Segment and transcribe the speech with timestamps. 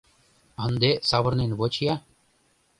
[0.65, 1.95] —Ынде савырнен воч-я!